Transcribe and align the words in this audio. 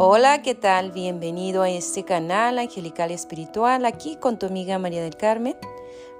Hola, 0.00 0.42
¿qué 0.42 0.54
tal? 0.54 0.92
Bienvenido 0.92 1.62
a 1.62 1.70
este 1.70 2.04
canal 2.04 2.60
Angelical 2.60 3.10
Espiritual, 3.10 3.84
aquí 3.84 4.14
con 4.14 4.38
tu 4.38 4.46
amiga 4.46 4.78
María 4.78 5.02
del 5.02 5.16
Carmen. 5.16 5.56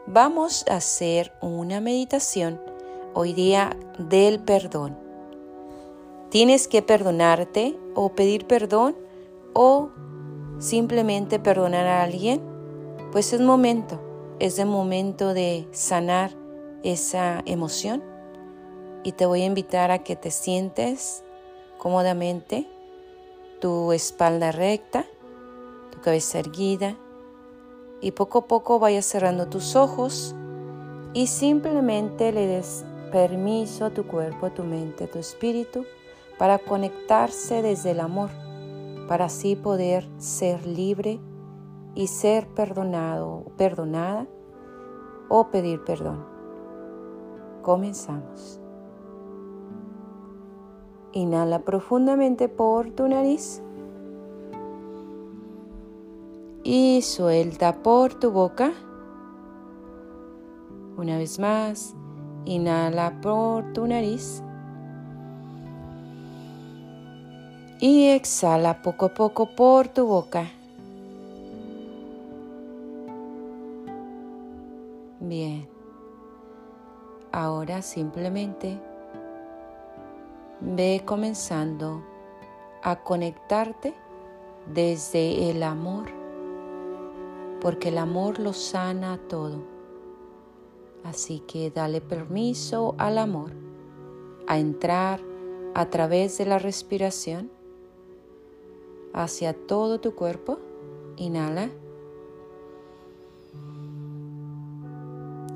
Vamos 0.04 0.64
a 0.68 0.74
hacer 0.78 1.32
una 1.40 1.80
meditación 1.80 2.60
hoy 3.14 3.34
día 3.34 3.76
del 3.96 4.40
perdón. 4.40 4.98
¿Tienes 6.28 6.66
que 6.66 6.82
perdonarte 6.82 7.78
o 7.94 8.16
pedir 8.16 8.48
perdón 8.48 8.96
o 9.52 9.90
simplemente 10.58 11.38
perdonar 11.38 11.86
a 11.86 12.02
alguien? 12.02 12.42
Pues 13.12 13.32
es 13.32 13.40
momento, 13.40 14.00
es 14.40 14.58
el 14.58 14.66
momento 14.66 15.34
de 15.34 15.68
sanar 15.70 16.32
esa 16.82 17.44
emoción 17.46 18.02
y 19.04 19.12
te 19.12 19.24
voy 19.24 19.42
a 19.42 19.46
invitar 19.46 19.92
a 19.92 20.02
que 20.02 20.16
te 20.16 20.32
sientes 20.32 21.22
cómodamente 21.78 22.66
tu 23.60 23.92
espalda 23.92 24.52
recta, 24.52 25.04
tu 25.90 26.00
cabeza 26.00 26.38
erguida 26.38 26.96
y 28.00 28.12
poco 28.12 28.38
a 28.38 28.46
poco 28.46 28.78
vayas 28.78 29.06
cerrando 29.06 29.48
tus 29.48 29.74
ojos 29.76 30.34
y 31.14 31.26
simplemente 31.26 32.32
le 32.32 32.46
des 32.46 32.84
permiso 33.10 33.86
a 33.86 33.90
tu 33.90 34.06
cuerpo, 34.06 34.46
a 34.46 34.54
tu 34.54 34.64
mente, 34.64 35.04
a 35.04 35.10
tu 35.10 35.18
espíritu 35.18 35.84
para 36.38 36.58
conectarse 36.58 37.62
desde 37.62 37.90
el 37.90 38.00
amor, 38.00 38.30
para 39.08 39.24
así 39.24 39.56
poder 39.56 40.08
ser 40.18 40.66
libre 40.66 41.18
y 41.94 42.06
ser 42.06 42.46
perdonado 42.48 43.44
perdonada 43.56 44.26
o 45.28 45.48
pedir 45.50 45.82
perdón. 45.84 46.24
Comenzamos. 47.62 48.60
Inhala 51.12 51.60
profundamente 51.60 52.48
por 52.48 52.90
tu 52.90 53.08
nariz 53.08 53.62
y 56.64 57.00
suelta 57.02 57.82
por 57.82 58.14
tu 58.14 58.30
boca. 58.30 58.72
Una 60.98 61.16
vez 61.16 61.38
más, 61.38 61.94
inhala 62.44 63.20
por 63.22 63.72
tu 63.72 63.86
nariz 63.86 64.42
y 67.80 68.08
exhala 68.08 68.82
poco 68.82 69.06
a 69.06 69.14
poco 69.14 69.54
por 69.54 69.88
tu 69.88 70.06
boca. 70.06 70.50
Bien. 75.20 75.68
Ahora 77.32 77.82
simplemente 77.82 78.78
Ve 80.60 81.02
comenzando 81.04 82.02
a 82.82 83.02
conectarte 83.04 83.94
desde 84.72 85.50
el 85.50 85.62
amor, 85.62 86.08
porque 87.60 87.88
el 87.88 87.98
amor 87.98 88.38
lo 88.38 88.52
sana 88.52 89.18
todo. 89.28 89.62
Así 91.04 91.40
que 91.40 91.70
dale 91.70 92.00
permiso 92.00 92.94
al 92.98 93.18
amor 93.18 93.52
a 94.46 94.58
entrar 94.58 95.20
a 95.74 95.90
través 95.90 96.38
de 96.38 96.46
la 96.46 96.58
respiración 96.58 97.50
hacia 99.14 99.54
todo 99.54 100.00
tu 100.00 100.14
cuerpo. 100.14 100.58
Inhala. 101.16 101.70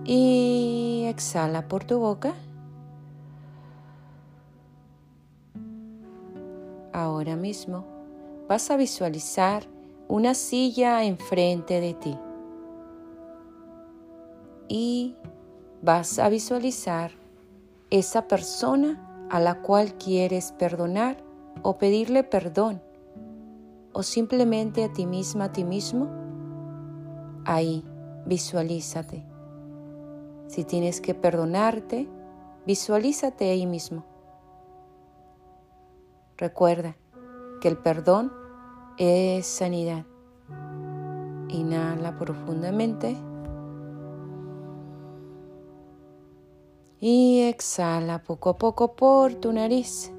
Y 0.05 1.05
exhala 1.09 1.69
por 1.69 1.85
tu 1.85 1.99
boca. 1.99 2.35
Ahora 7.03 7.35
mismo 7.35 7.85
vas 8.49 8.71
a 8.71 8.77
visualizar 8.77 9.65
una 10.07 10.35
silla 10.35 11.03
enfrente 11.03 11.81
de 11.81 11.95
ti 11.95 12.17
y 14.69 15.17
vas 15.83 16.21
a 16.21 16.29
visualizar 16.29 17.11
esa 17.91 18.29
persona 18.29 19.27
a 19.31 19.41
la 19.41 19.63
cual 19.63 19.95
quieres 19.99 20.53
perdonar 20.53 21.17
o 21.63 21.77
pedirle 21.77 22.23
perdón 22.23 22.81
o 23.93 24.05
simplemente 24.05 24.85
a 24.85 24.93
ti 24.93 25.05
misma, 25.05 25.47
a 25.47 25.53
ti 25.53 25.65
mismo. 25.65 26.09
Ahí, 27.45 27.85
visualízate. 28.27 29.27
Si 30.47 30.63
tienes 30.63 31.01
que 31.01 31.15
perdonarte, 31.15 32.09
visualízate 32.65 33.51
ahí 33.51 33.67
mismo. 33.67 34.12
Recuerda 36.43 36.97
que 37.61 37.69
el 37.69 37.77
perdón 37.79 38.33
es 38.99 39.47
sanidad. 39.47 40.05
Inhala 41.47 42.19
profundamente. 42.19 43.17
Y 46.99 47.43
exhala 47.43 48.25
poco 48.25 48.51
a 48.51 48.59
poco 48.59 48.97
por 48.97 49.35
tu 49.35 49.53
nariz. 49.53 50.13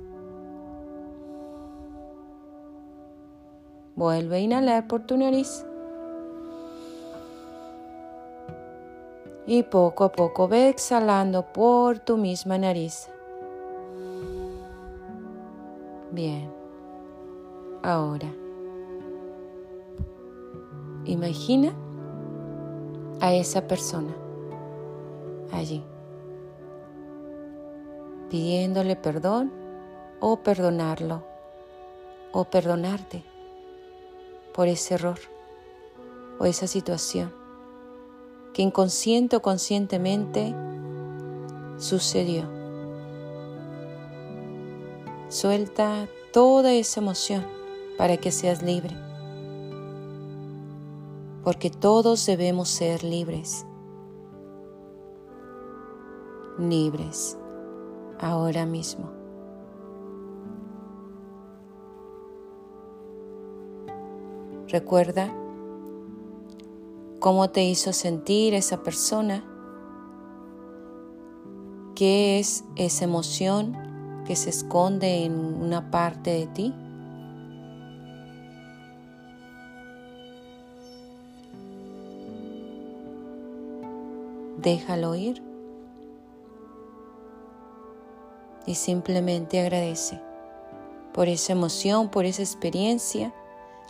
Vuelve 3.97 4.37
a 4.37 4.39
inhalar 4.39 4.87
por 4.87 5.05
tu 5.05 5.17
nariz. 5.17 5.65
Y 9.45 9.63
poco 9.63 10.05
a 10.05 10.11
poco 10.13 10.47
ve 10.47 10.69
exhalando 10.69 11.51
por 11.51 11.99
tu 11.99 12.15
misma 12.15 12.57
nariz. 12.57 13.09
Bien. 16.13 16.47
Ahora, 17.81 18.31
imagina 21.05 21.73
a 23.19 23.33
esa 23.33 23.65
persona 23.67 24.13
allí, 25.51 25.83
pidiéndole 28.29 28.95
perdón 28.95 29.51
o 30.19 30.37
perdonarlo 30.43 31.23
o 32.31 32.45
perdonarte 32.45 33.23
por 34.53 34.67
ese 34.67 34.93
error 34.93 35.17
o 36.37 36.45
esa 36.45 36.67
situación 36.67 37.33
que 38.53 38.61
inconsciente 38.61 39.35
o 39.35 39.41
conscientemente 39.41 40.53
sucedió. 41.77 42.62
Suelta 45.33 46.07
toda 46.31 46.73
esa 46.73 46.99
emoción 46.99 47.43
para 47.97 48.17
que 48.17 48.31
seas 48.31 48.61
libre. 48.61 48.95
Porque 51.43 51.71
todos 51.71 52.23
debemos 52.27 52.69
ser 52.69 53.03
libres. 53.03 53.65
Libres 56.59 57.35
ahora 58.19 58.67
mismo. 58.67 59.09
Recuerda 64.67 65.33
cómo 67.19 67.49
te 67.49 67.63
hizo 67.63 67.91
sentir 67.91 68.53
esa 68.53 68.83
persona, 68.83 69.43
qué 71.95 72.37
es 72.39 72.63
esa 72.75 73.05
emoción 73.05 73.82
que 74.25 74.35
se 74.35 74.49
esconde 74.49 75.25
en 75.25 75.33
una 75.33 75.91
parte 75.91 76.31
de 76.31 76.47
ti. 76.47 76.73
Déjalo 84.57 85.15
ir 85.15 85.43
y 88.65 88.75
simplemente 88.75 89.59
agradece 89.59 90.21
por 91.13 91.27
esa 91.27 91.53
emoción, 91.53 92.09
por 92.09 92.25
esa 92.25 92.41
experiencia, 92.41 93.33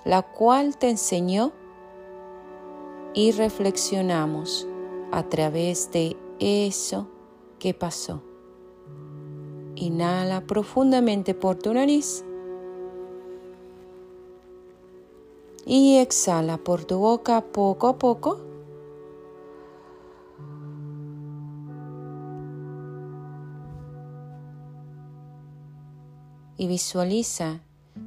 la 0.03 0.23
cual 0.23 0.77
te 0.77 0.89
enseñó 0.89 1.53
y 3.13 3.31
reflexionamos 3.31 4.67
a 5.11 5.23
través 5.23 5.91
de 5.91 6.17
eso 6.39 7.07
que 7.59 7.73
pasó. 7.73 8.32
Inhala 9.75 10.41
profundamente 10.41 11.33
por 11.33 11.55
tu 11.55 11.73
nariz 11.73 12.23
y 15.65 15.97
exhala 15.97 16.57
por 16.57 16.83
tu 16.85 16.99
boca 16.99 17.41
poco 17.41 17.87
a 17.87 17.97
poco. 17.97 18.39
Y 26.57 26.67
visualiza 26.67 27.61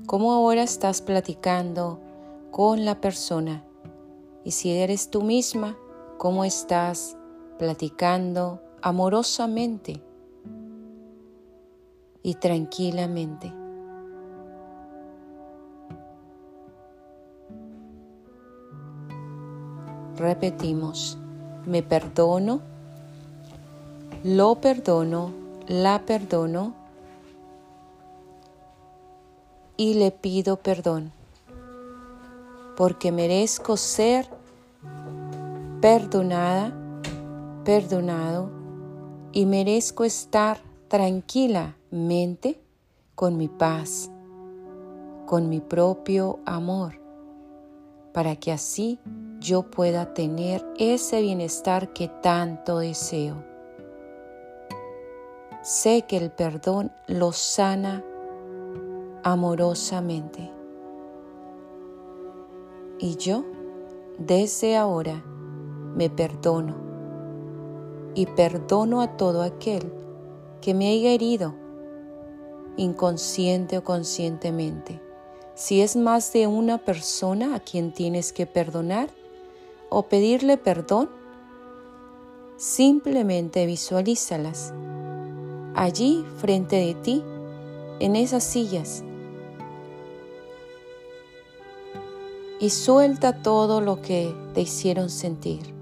cómo 0.06 0.32
ahora 0.32 0.62
estás 0.62 1.02
platicando 1.02 2.00
con 2.52 2.84
la 2.84 3.00
persona. 3.00 3.64
Y 4.44 4.52
si 4.52 4.70
eres 4.70 5.10
tú 5.10 5.22
misma, 5.22 5.76
cómo 6.19 6.44
estás 6.44 7.16
platicando 7.58 8.62
amorosamente 8.82 10.00
y 12.26 12.34
tranquilamente. 12.34 13.52
Repetimos, 20.17 21.19
me 21.67 21.84
perdono, 21.84 22.62
lo 24.25 24.56
perdono, 24.56 25.31
la 25.69 26.02
perdono 26.05 26.75
y 29.76 29.94
le 29.94 30.11
pido 30.11 30.56
perdón, 30.56 31.12
porque 32.76 33.12
merezco 33.12 33.76
ser 33.76 34.29
perdonada, 35.81 36.72
perdonado 37.64 38.50
y 39.31 39.46
merezco 39.46 40.02
estar 40.02 40.58
tranquilamente 40.88 42.60
con 43.14 43.36
mi 43.36 43.48
paz, 43.48 44.10
con 45.26 45.48
mi 45.48 45.60
propio 45.60 46.38
amor, 46.44 47.00
para 48.12 48.36
que 48.36 48.52
así 48.52 49.00
yo 49.40 49.70
pueda 49.70 50.14
tener 50.14 50.64
ese 50.78 51.20
bienestar 51.20 51.92
que 51.92 52.08
tanto 52.08 52.78
deseo. 52.78 53.42
Sé 55.62 56.02
que 56.02 56.16
el 56.16 56.30
perdón 56.30 56.92
lo 57.08 57.32
sana 57.32 58.04
amorosamente. 59.24 60.52
Y 62.98 63.16
yo, 63.16 63.44
desde 64.18 64.76
ahora, 64.76 65.24
me 65.96 66.08
perdono 66.08 66.76
y 68.14 68.26
perdono 68.26 69.00
a 69.00 69.16
todo 69.16 69.42
aquel 69.42 69.92
que 70.61 70.75
me 70.75 70.88
haya 70.88 71.11
herido, 71.11 71.55
inconsciente 72.76 73.79
o 73.79 73.85
conscientemente. 73.85 75.00
Si 75.55 75.81
es 75.81 75.97
más 75.97 76.32
de 76.32 76.47
una 76.47 76.79
persona 76.79 77.55
a 77.55 77.61
quien 77.61 77.93
tienes 77.93 78.32
que 78.32 78.47
perdonar 78.47 79.11
o 79.88 80.03
pedirle 80.03 80.58
perdón, 80.58 81.11
simplemente 82.56 83.64
visualízalas 83.67 84.73
allí 85.76 86.25
frente 86.38 86.76
de 86.76 86.94
ti, 86.94 87.23
en 88.00 88.17
esas 88.17 88.43
sillas. 88.43 89.05
Y 92.58 92.70
suelta 92.70 93.43
todo 93.43 93.81
lo 93.81 94.00
que 94.00 94.35
te 94.55 94.62
hicieron 94.62 95.11
sentir 95.11 95.75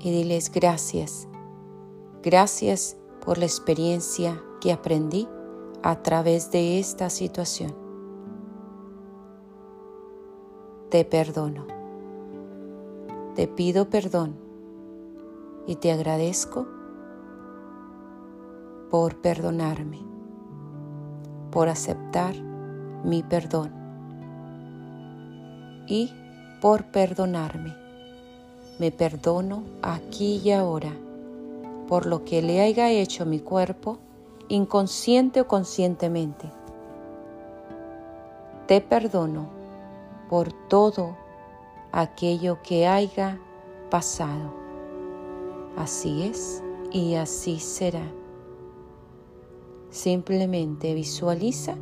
y 0.00 0.10
diles 0.10 0.50
gracias. 0.50 1.28
Gracias 2.22 2.96
por 3.24 3.38
la 3.38 3.46
experiencia 3.46 4.40
que 4.60 4.72
aprendí 4.72 5.28
a 5.82 6.02
través 6.02 6.50
de 6.50 6.78
esta 6.78 7.10
situación. 7.10 7.74
Te 10.90 11.04
perdono. 11.04 11.66
Te 13.34 13.48
pido 13.48 13.90
perdón 13.90 14.36
y 15.66 15.76
te 15.76 15.90
agradezco 15.90 16.66
por 18.90 19.16
perdonarme, 19.16 20.00
por 21.50 21.68
aceptar 21.68 22.34
mi 23.04 23.22
perdón 23.22 23.72
y 25.88 26.12
por 26.60 26.84
perdonarme. 26.84 27.74
Me 28.78 28.92
perdono 28.92 29.64
aquí 29.82 30.40
y 30.44 30.52
ahora 30.52 30.92
por 31.86 32.06
lo 32.06 32.24
que 32.24 32.42
le 32.42 32.60
haya 32.60 32.90
hecho 32.90 33.26
mi 33.26 33.40
cuerpo, 33.40 33.98
inconsciente 34.48 35.40
o 35.40 35.48
conscientemente. 35.48 36.50
Te 38.66 38.80
perdono 38.80 39.48
por 40.28 40.52
todo 40.68 41.16
aquello 41.92 42.58
que 42.62 42.86
haya 42.86 43.38
pasado. 43.90 44.52
Así 45.76 46.22
es 46.22 46.62
y 46.90 47.14
así 47.14 47.58
será. 47.58 48.10
Simplemente 49.90 50.94
visualiza 50.94 51.76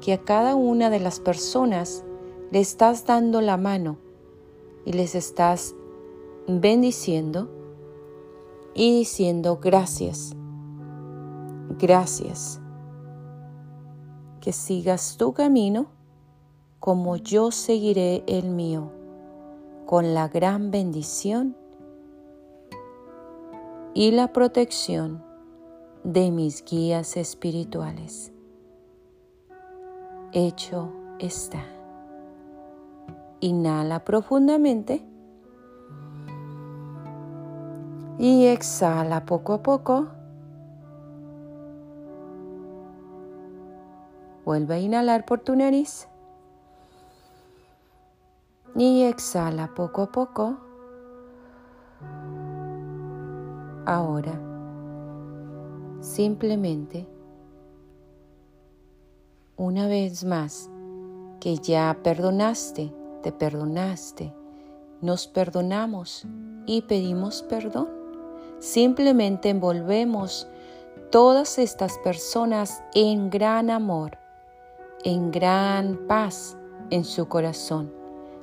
que 0.00 0.12
a 0.12 0.18
cada 0.18 0.54
una 0.54 0.90
de 0.90 1.00
las 1.00 1.20
personas 1.20 2.04
le 2.50 2.60
estás 2.60 3.06
dando 3.06 3.40
la 3.40 3.56
mano 3.56 3.96
y 4.84 4.92
les 4.92 5.14
estás 5.14 5.74
bendiciendo 6.46 7.48
y 8.74 8.98
diciendo 8.98 9.58
gracias, 9.62 10.34
gracias. 11.78 12.60
Que 14.40 14.52
sigas 14.52 15.16
tu 15.16 15.32
camino 15.32 15.86
como 16.80 17.16
yo 17.16 17.50
seguiré 17.50 18.24
el 18.26 18.50
mío, 18.50 18.90
con 19.86 20.12
la 20.12 20.28
gran 20.28 20.70
bendición 20.70 21.56
y 23.94 24.10
la 24.10 24.32
protección 24.32 25.24
de 26.02 26.30
mis 26.30 26.62
guías 26.62 27.16
espirituales. 27.16 28.32
Hecho 30.32 30.92
está. 31.20 31.64
Inhala 33.40 34.04
profundamente 34.04 35.06
y 38.18 38.46
exhala 38.46 39.24
poco 39.24 39.54
a 39.54 39.62
poco. 39.62 40.06
Vuelve 44.44 44.74
a 44.74 44.78
inhalar 44.78 45.24
por 45.24 45.40
tu 45.40 45.56
nariz 45.56 46.08
y 48.76 49.02
exhala 49.02 49.74
poco 49.74 50.02
a 50.02 50.12
poco. 50.12 50.58
Ahora, 53.86 54.38
simplemente, 56.00 57.06
una 59.56 59.86
vez 59.86 60.24
más, 60.24 60.70
que 61.40 61.56
ya 61.56 61.98
perdonaste, 62.02 62.94
te 63.22 63.32
perdonaste, 63.32 64.34
nos 65.00 65.26
perdonamos 65.26 66.26
y 66.66 66.82
pedimos 66.82 67.42
perdón 67.42 68.03
Simplemente 68.64 69.50
envolvemos 69.50 70.48
todas 71.10 71.58
estas 71.58 71.98
personas 71.98 72.82
en 72.94 73.28
gran 73.28 73.68
amor, 73.68 74.16
en 75.04 75.30
gran 75.30 76.06
paz 76.08 76.56
en 76.88 77.04
su 77.04 77.28
corazón, 77.28 77.92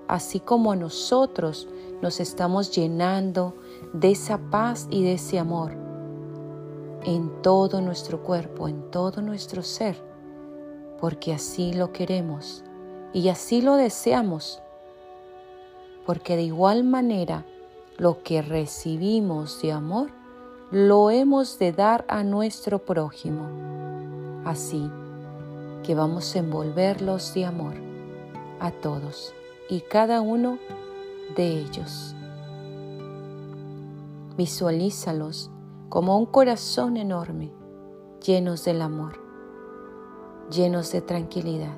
así 0.07 0.39
como 0.39 0.75
nosotros 0.75 1.67
nos 2.03 2.19
estamos 2.19 2.69
llenando 2.69 3.55
de 3.93 4.11
esa 4.11 4.37
paz 4.37 4.87
y 4.91 5.03
de 5.03 5.13
ese 5.13 5.39
amor 5.39 5.71
en 7.03 7.41
todo 7.41 7.81
nuestro 7.81 8.21
cuerpo, 8.21 8.67
en 8.67 8.91
todo 8.91 9.23
nuestro 9.23 9.63
ser, 9.63 9.95
porque 10.99 11.33
así 11.33 11.73
lo 11.73 11.91
queremos 11.91 12.63
y 13.11 13.29
así 13.29 13.59
lo 13.59 13.73
deseamos, 13.73 14.61
porque 16.05 16.35
de 16.35 16.43
igual 16.43 16.83
manera 16.83 17.43
lo 17.97 18.23
que 18.23 18.41
recibimos 18.41 19.61
de 19.61 19.71
amor, 19.71 20.09
lo 20.71 21.09
hemos 21.09 21.59
de 21.59 21.71
dar 21.71 22.05
a 22.07 22.23
nuestro 22.23 22.79
prójimo. 22.79 23.47
Así 24.45 24.89
que 25.83 25.95
vamos 25.95 26.35
a 26.35 26.39
envolverlos 26.39 27.33
de 27.33 27.45
amor 27.45 27.73
a 28.59 28.71
todos 28.71 29.33
y 29.69 29.81
cada 29.81 30.21
uno 30.21 30.57
de 31.35 31.59
ellos. 31.59 32.15
Visualízalos 34.37 35.51
como 35.89 36.17
un 36.17 36.25
corazón 36.25 36.97
enorme, 36.97 37.51
llenos 38.25 38.63
del 38.63 38.81
amor, 38.81 39.19
llenos 40.49 40.91
de 40.91 41.01
tranquilidad, 41.01 41.77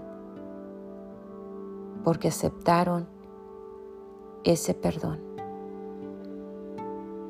porque 2.03 2.27
aceptaron 2.27 3.08
ese 4.43 4.74
perdón 4.74 5.20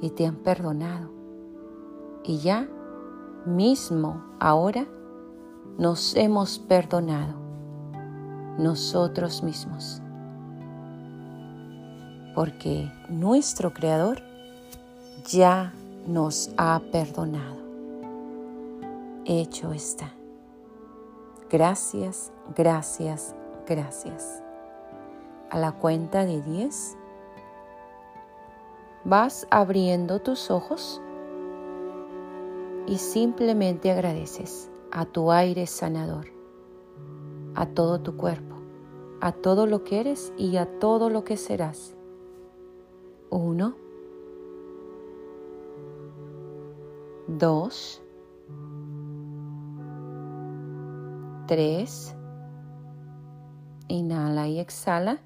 y 0.03 0.09
te 0.09 0.27
han 0.27 0.35
perdonado. 0.35 1.09
Y 2.25 2.39
ya 2.39 2.67
mismo 3.45 4.21
ahora 4.37 4.85
nos 5.77 6.13
hemos 6.17 6.59
perdonado 6.59 7.35
nosotros 8.57 9.43
mismos. 9.43 10.01
Porque 12.35 12.91
nuestro 13.07 13.73
Creador 13.73 14.21
ya 15.25 15.73
nos 16.05 16.51
ha 16.57 16.81
perdonado. 16.91 17.63
Hecho 19.23 19.71
está. 19.71 20.11
Gracias, 21.49 22.33
gracias, 22.57 23.33
gracias. 23.65 24.43
A 25.49 25.57
la 25.57 25.71
cuenta 25.71 26.25
de 26.25 26.41
10 26.41 26.97
vas 29.05 29.47
abriendo 29.51 30.19
tus 30.19 30.49
ojos 30.49 31.01
y 32.87 32.97
simplemente 32.97 33.91
agradeces 33.91 34.71
a 34.91 35.05
tu 35.05 35.31
aire 35.31 35.67
sanador, 35.67 36.27
a 37.55 37.65
todo 37.65 38.01
tu 38.01 38.15
cuerpo, 38.15 38.55
a 39.21 39.31
todo 39.31 39.65
lo 39.65 39.83
que 39.83 39.99
eres 39.99 40.33
y 40.37 40.57
a 40.57 40.79
todo 40.79 41.09
lo 41.09 41.23
que 41.23 41.37
serás. 41.37 41.95
Uno, 43.29 43.75
dos, 47.27 48.01
tres, 51.47 52.15
inhala 53.87 54.47
y 54.47 54.59
exhala, 54.59 55.19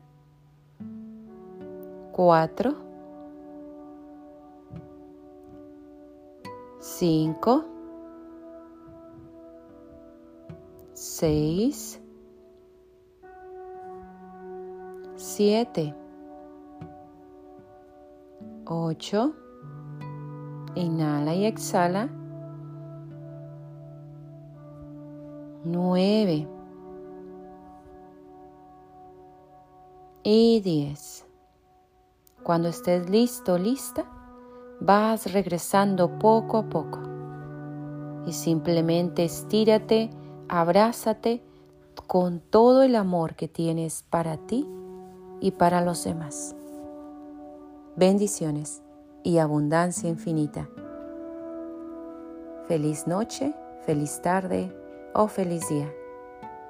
cuatro, 2.13 2.86
cinco, 6.99 7.63
seis, 10.93 12.01
siete, 15.15 15.93
ocho, 18.65 19.35
inhala 20.73 21.35
y 21.35 21.45
exhala, 21.45 22.09
nueve. 25.65 26.47
Y 30.23 30.61
diez. 30.61 31.27
Cuando 32.41 32.69
estés 32.69 33.07
listo, 33.07 33.59
lista, 33.59 34.16
vas 34.79 35.31
regresando 35.33 36.19
poco 36.19 36.57
a 36.57 36.69
poco 36.69 36.99
y 38.25 38.33
simplemente 38.33 39.23
estírate, 39.23 40.09
abrázate 40.49 41.41
con 42.07 42.39
todo 42.41 42.83
el 42.83 42.95
amor 42.95 43.35
que 43.35 43.47
tienes 43.47 44.03
para 44.09 44.37
ti 44.37 44.67
y 45.39 45.51
para 45.51 45.81
los 45.81 46.03
demás. 46.03 46.55
Bendiciones 47.95 48.83
y 49.23 49.39
abundancia 49.39 50.09
infinita. 50.09 50.69
Feliz 52.67 53.07
noche, 53.07 53.53
feliz 53.85 54.21
tarde 54.21 54.75
o 55.13 55.27
feliz 55.27 55.67
día. 55.69 55.91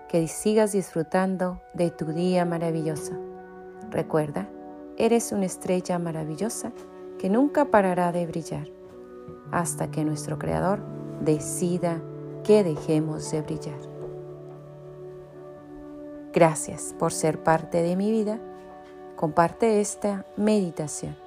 Que 0.08 0.28
sigas 0.28 0.72
disfrutando 0.72 1.60
de 1.74 1.92
tu 1.92 2.06
día 2.06 2.46
maravilloso. 2.46 3.14
Recuerda, 3.90 4.48
eres 4.96 5.32
una 5.32 5.46
estrella 5.46 6.00
maravillosa 6.00 6.72
que 7.18 7.30
nunca 7.30 7.66
parará 7.66 8.12
de 8.12 8.26
brillar 8.26 8.68
hasta 9.52 9.90
que 9.92 10.04
nuestro 10.04 10.38
Creador 10.38 10.80
decida 11.22 12.02
que 12.44 12.64
dejemos 12.64 13.32
de 13.32 13.42
brillar. 13.42 13.80
Gracias 16.34 16.96
por 17.00 17.14
ser 17.14 17.42
parte 17.44 17.82
de 17.82 17.96
mi 17.96 18.12
vida. 18.12 18.40
Comparte 19.16 19.82
esta 19.82 20.26
meditación 20.36 21.27